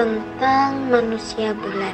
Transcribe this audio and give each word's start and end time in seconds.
tentang 0.00 0.88
manusia 0.88 1.52
bulan. 1.52 1.92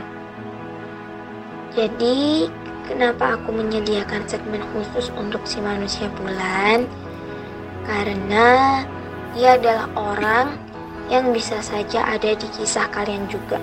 Jadi, 1.75 2.47
kenapa 2.87 3.35
aku 3.35 3.51
menyediakan 3.51 4.23
segmen 4.31 4.63
khusus 4.71 5.11
untuk 5.19 5.43
si 5.43 5.59
manusia 5.59 6.07
bulan? 6.15 6.87
Karena 7.83 8.79
dia 9.35 9.59
adalah 9.59 9.91
orang 9.99 10.55
yang 11.11 11.35
bisa 11.35 11.59
saja 11.59 12.07
ada 12.07 12.31
di 12.31 12.47
kisah 12.55 12.87
kalian 12.95 13.27
juga. 13.27 13.59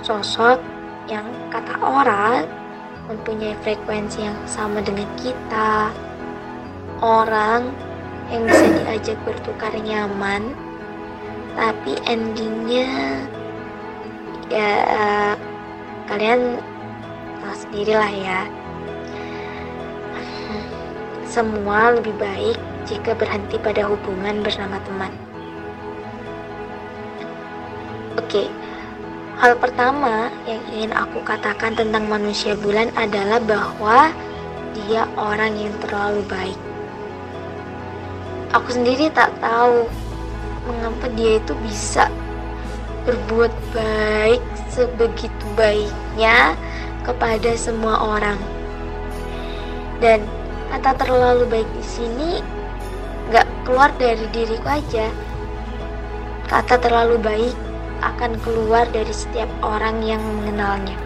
Sosok 0.00 0.56
yang 1.04 1.28
kata 1.52 1.84
orang 1.84 2.48
mempunyai 3.12 3.52
frekuensi 3.60 4.24
yang 4.24 4.40
sama 4.48 4.80
dengan 4.80 5.08
kita. 5.20 5.92
Orang 7.04 7.76
yang 8.32 8.48
bisa 8.48 8.66
diajak 8.72 9.20
bertukar 9.28 9.76
nyaman, 9.76 10.56
tapi 11.52 11.96
endingnya 12.08 12.88
ya 14.52 14.70
kalian 16.08 16.60
tahu 17.40 17.54
sendirilah 17.56 18.12
ya. 18.12 18.40
Semua 21.32 21.96
lebih 21.96 22.12
baik 22.20 22.60
jika 22.84 23.16
berhenti 23.16 23.56
pada 23.56 23.88
hubungan 23.88 24.44
bersama 24.44 24.76
teman. 24.84 25.08
Oke, 28.20 28.52
hal 29.40 29.56
pertama 29.56 30.28
yang 30.44 30.60
ingin 30.76 30.92
aku 30.92 31.24
katakan 31.24 31.72
tentang 31.72 32.04
manusia 32.04 32.52
bulan 32.52 32.92
adalah 33.00 33.40
bahwa 33.40 34.12
dia 34.76 35.08
orang 35.16 35.56
yang 35.56 35.72
terlalu 35.80 36.20
baik. 36.28 36.60
Aku 38.52 38.68
sendiri 38.68 39.08
tak 39.16 39.32
tahu 39.40 39.88
mengapa 40.66 41.06
dia 41.18 41.38
itu 41.42 41.54
bisa 41.66 42.06
berbuat 43.02 43.50
baik 43.74 44.42
sebegitu 44.70 45.46
baiknya 45.58 46.54
kepada 47.02 47.50
semua 47.58 48.18
orang. 48.18 48.38
Dan 49.98 50.22
kata 50.70 50.98
terlalu 50.98 51.44
baik 51.50 51.68
di 51.74 51.84
sini 51.84 52.30
nggak 53.30 53.46
keluar 53.66 53.90
dari 53.98 54.26
diriku 54.30 54.68
aja. 54.70 55.06
Kata 56.46 56.78
terlalu 56.78 57.16
baik 57.22 57.56
akan 58.02 58.34
keluar 58.42 58.84
dari 58.90 59.14
setiap 59.14 59.48
orang 59.62 60.02
yang 60.02 60.20
mengenalnya. 60.20 60.98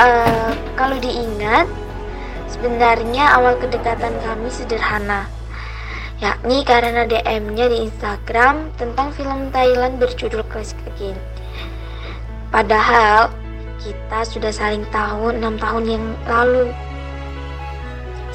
Uh, 0.00 0.54
kalau 0.80 0.96
diingat, 0.96 1.68
sebenarnya 2.48 3.36
awal 3.36 3.52
kedekatan 3.60 4.16
kami 4.24 4.48
sederhana, 4.48 5.28
yakni 6.20 6.62
karena 6.68 7.08
DM-nya 7.08 7.66
di 7.72 7.88
Instagram 7.88 8.68
tentang 8.76 9.12
film 9.16 9.48
Thailand 9.50 9.96
berjudul 9.96 10.44
Classic 10.52 10.76
Again. 10.96 11.16
Padahal 12.52 13.32
kita 13.80 14.20
sudah 14.28 14.52
saling 14.52 14.84
tahu 14.92 15.32
enam 15.32 15.56
tahun 15.56 15.84
yang 15.88 16.04
lalu. 16.28 16.68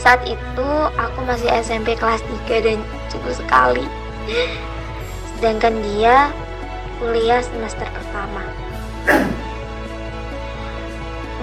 Saat 0.01 0.25
itu 0.25 0.69
aku 0.97 1.19
masih 1.23 1.49
SMP 1.61 1.93
kelas 1.93 2.21
3 2.49 2.65
dan 2.65 2.79
cukup 3.13 3.31
sekali 3.37 3.85
sedangkan 5.35 5.75
dia 5.83 6.31
kuliah 6.97 7.43
semester 7.43 7.85
pertama. 7.91 8.43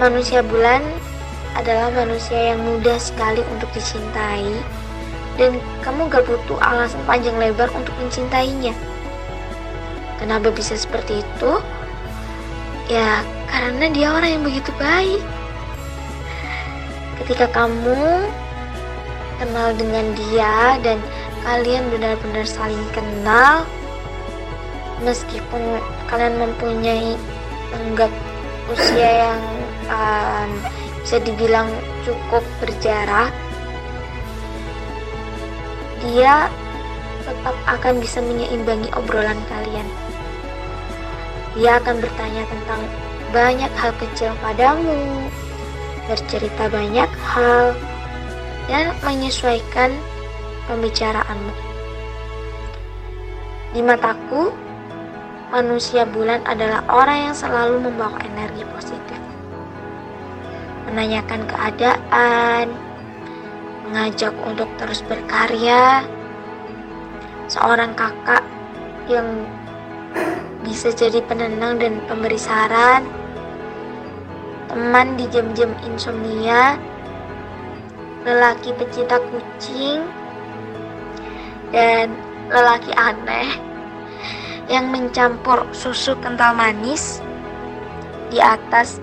Manusia 0.01 0.41
bulan 0.41 0.81
adalah 1.53 1.93
manusia 1.93 2.51
yang 2.51 2.59
mudah 2.65 2.97
sekali 2.97 3.45
untuk 3.53 3.69
dicintai 3.77 4.49
dan 5.37 5.57
kamu 5.81 6.09
gak 6.13 6.25
butuh 6.29 6.57
alasan 6.61 7.01
panjang 7.09 7.33
lebar 7.41 7.69
untuk 7.73 7.93
mencintainya. 7.97 8.73
Kenapa 10.21 10.53
bisa 10.53 10.77
seperti 10.77 11.19
itu? 11.25 11.51
Ya, 12.87 13.25
karena 13.49 13.89
dia 13.91 14.07
orang 14.13 14.39
yang 14.39 14.43
begitu 14.45 14.69
baik. 14.77 15.21
Ketika 17.23 17.49
kamu 17.51 18.27
kenal 19.41 19.73
dengan 19.75 20.05
dia 20.15 20.77
dan 20.85 20.99
kalian 21.43 21.91
benar-benar 21.91 22.45
saling 22.47 22.85
kenal, 22.95 23.67
meskipun 25.03 25.81
kalian 26.07 26.39
mempunyai 26.39 27.19
enggak 27.73 28.11
usia 28.71 29.27
yang 29.27 29.41
um, 29.91 30.49
bisa 31.03 31.19
dibilang 31.19 31.67
cukup 32.07 32.43
berjarak 32.63 33.33
dia 36.03 36.51
tetap 37.23 37.55
akan 37.67 38.03
bisa 38.03 38.19
menyeimbangi 38.19 38.91
obrolan 38.93 39.39
kalian 39.47 39.87
dia 41.55 41.79
akan 41.79 42.01
bertanya 42.03 42.43
tentang 42.49 42.81
banyak 43.31 43.71
hal 43.79 43.91
kecil 44.01 44.31
padamu 44.43 45.27
bercerita 46.05 46.67
banyak 46.67 47.09
hal 47.31 47.71
dan 48.67 48.91
menyesuaikan 49.01 49.95
pembicaraanmu 50.67 51.53
di 53.73 53.81
mataku 53.81 54.53
manusia 55.53 56.05
bulan 56.09 56.41
adalah 56.49 56.81
orang 56.89 57.29
yang 57.29 57.35
selalu 57.37 57.89
membawa 57.89 58.17
energi 58.25 58.65
positif. 58.73 59.21
Menanyakan 60.89 61.41
keadaan, 61.45 62.65
mengajak 63.93 64.33
untuk 64.41 64.65
terus 64.81 65.05
berkarya, 65.05 66.01
seorang 67.45 67.93
kakak 67.93 68.41
yang 69.05 69.45
bisa 70.65 70.89
jadi 70.89 71.21
penenang 71.29 71.77
dan 71.77 72.01
pemberi 72.09 72.41
saran, 72.41 73.05
teman 74.65 75.13
di 75.13 75.29
jam-jam 75.29 75.69
insomnia, 75.85 76.73
lelaki 78.25 78.73
pecinta 78.81 79.21
kucing, 79.29 80.09
dan 81.69 82.17
lelaki 82.49 82.89
aneh 82.97 83.61
yang 84.73 84.89
mencampur 84.89 85.69
susu 85.69 86.17
kental 86.17 86.57
manis 86.57 87.21
di 88.33 88.41
atas 88.41 88.97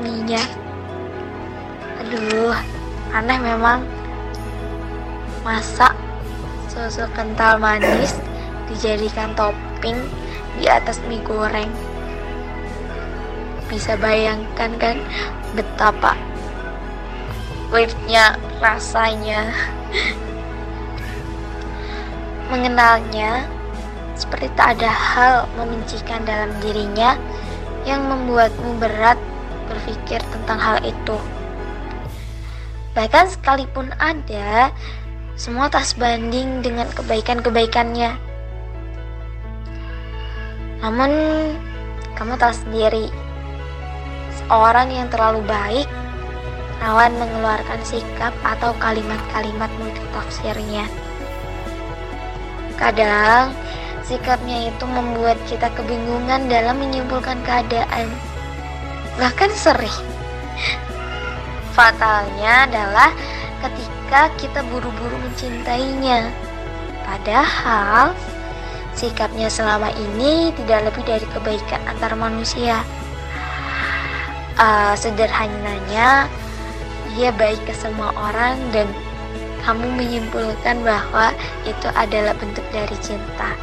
minyak. 0.00 0.48
Aduh, 2.00 2.56
aneh 3.12 3.38
memang. 3.38 3.84
Masak 5.44 5.92
susu 6.72 7.04
kental 7.12 7.60
manis 7.60 8.16
dijadikan 8.70 9.36
topping 9.36 10.00
di 10.56 10.70
atas 10.70 11.02
mie 11.04 11.20
goreng. 11.20 11.68
Bisa 13.68 13.96
bayangkan 14.00 14.72
kan 14.80 14.96
betapa 15.52 16.16
weirdnya 17.72 18.36
rasanya. 18.60 19.52
Mengenalnya 22.52 23.48
seperti 24.12 24.52
tak 24.52 24.76
ada 24.78 24.92
hal 24.92 25.36
membencikan 25.56 26.20
dalam 26.28 26.52
dirinya 26.60 27.16
yang 27.88 28.04
membuatmu 28.06 28.76
berat 28.78 29.16
berpikir 29.66 30.20
tentang 30.30 30.60
hal 30.60 30.78
itu. 30.84 31.16
Bahkan 32.92 33.32
sekalipun 33.32 33.88
ada, 33.96 34.68
semua 35.38 35.72
tak 35.72 35.88
sebanding 35.88 36.60
dengan 36.60 36.88
kebaikan-kebaikannya. 36.92 38.16
Namun, 40.84 41.12
kamu 42.18 42.34
tak 42.36 42.52
sendiri. 42.58 43.08
Seorang 44.44 44.92
yang 44.92 45.08
terlalu 45.08 45.40
baik 45.48 45.88
rawan 46.82 47.14
mengeluarkan 47.16 47.80
sikap 47.86 48.34
atau 48.42 48.74
kalimat-kalimat 48.82 49.70
multitafsirnya. 49.78 50.84
Kadang, 52.76 53.54
Sikapnya 54.02 54.66
itu 54.66 54.84
membuat 54.84 55.38
kita 55.46 55.70
kebingungan 55.78 56.50
dalam 56.50 56.82
menyimpulkan 56.82 57.38
keadaan. 57.46 58.10
Bahkan 59.16 59.50
sering. 59.54 60.11
Fatalnya 61.72 62.68
adalah 62.68 63.10
ketika 63.64 64.28
kita 64.36 64.60
buru-buru 64.68 65.16
mencintainya. 65.24 66.28
Padahal 67.08 68.12
sikapnya 68.92 69.48
selama 69.48 69.88
ini 69.96 70.52
tidak 70.60 70.92
lebih 70.92 71.02
dari 71.08 71.26
kebaikan 71.32 71.80
antar 71.88 72.12
manusia. 72.12 72.84
Uh, 74.60 74.92
sederhananya, 75.00 76.28
dia 77.16 77.32
baik 77.32 77.58
ke 77.64 77.72
semua 77.72 78.12
orang 78.20 78.60
dan 78.70 78.84
kamu 79.64 79.96
menyimpulkan 79.96 80.84
bahwa 80.84 81.32
itu 81.64 81.88
adalah 81.96 82.36
bentuk 82.36 82.64
dari 82.68 82.94
cinta. 83.00 83.56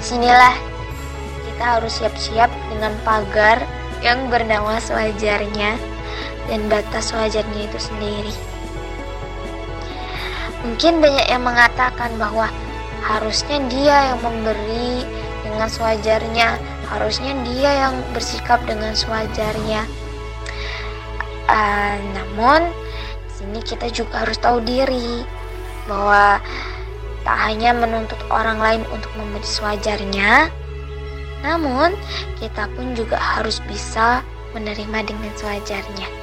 Sinilah 0.00 0.56
kita 1.44 1.76
harus 1.76 1.92
siap-siap 2.00 2.48
dengan 2.72 2.96
pagar 3.04 3.60
yang 4.00 4.32
bernama 4.32 4.80
sewajarnya 4.80 5.76
dan 6.48 6.60
batas 6.66 7.12
wajarnya 7.12 7.68
itu 7.68 7.78
sendiri. 7.78 8.34
Mungkin 10.60 11.00
banyak 11.00 11.26
yang 11.28 11.44
mengatakan 11.44 12.12
bahwa 12.20 12.52
harusnya 13.00 13.60
dia 13.72 14.12
yang 14.12 14.20
memberi 14.20 15.08
dengan 15.40 15.68
sewajarnya, 15.68 16.60
harusnya 16.92 17.32
dia 17.48 17.88
yang 17.88 17.94
bersikap 18.12 18.60
dengan 18.68 18.92
sewajarnya. 18.92 19.88
Uh, 21.48 21.96
namun, 22.12 22.70
sini 23.32 23.60
kita 23.64 23.88
juga 23.88 24.22
harus 24.22 24.36
tahu 24.36 24.60
diri 24.60 25.24
bahwa 25.88 26.38
tak 27.24 27.38
hanya 27.50 27.72
menuntut 27.72 28.20
orang 28.28 28.60
lain 28.60 28.82
untuk 28.92 29.10
memberi 29.16 29.44
sewajarnya, 29.48 30.52
namun 31.40 31.96
kita 32.38 32.68
pun 32.76 32.92
juga 32.92 33.16
harus 33.16 33.60
bisa 33.68 34.20
menerima 34.52 35.06
dengan 35.06 35.32
sewajarnya. 35.38 36.19